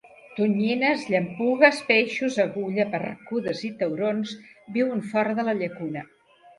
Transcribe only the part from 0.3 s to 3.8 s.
Tonyines, llampugues, peixos agulla, barracudes i